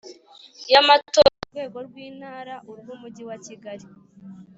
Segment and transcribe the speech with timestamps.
[0.71, 3.87] y Amatora ku rwego rw Intara urw Umujyi wa kigali